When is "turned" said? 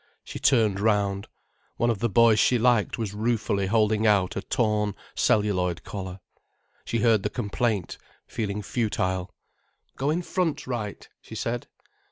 0.39-0.79